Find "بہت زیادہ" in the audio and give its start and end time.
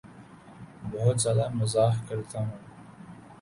0.91-1.45